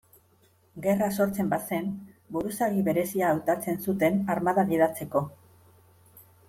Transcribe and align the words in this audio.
Gerra 0.85 1.09
sortzen 1.17 1.51
bazen, 1.51 1.91
buruzagi 2.37 2.81
berezia 2.89 3.31
hautatzen 3.35 3.81
zuten 3.87 4.19
armada 4.37 4.67
gidatzeko. 4.75 5.27